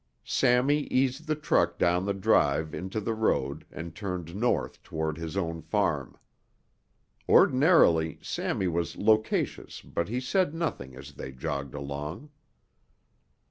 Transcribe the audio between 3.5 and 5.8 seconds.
and turned north toward his own